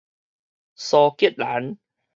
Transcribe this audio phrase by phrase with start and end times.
[0.77, 1.77] 蘇格蘭